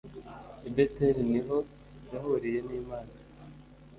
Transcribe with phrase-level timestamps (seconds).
[0.67, 1.57] I Beteli ni ho
[2.11, 3.13] yahuriye n’Imana,